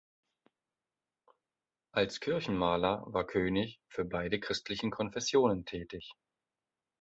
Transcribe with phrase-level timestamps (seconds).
[1.91, 6.09] Als Kirchenmaler war König für beide christlichen Konfessionen tätig.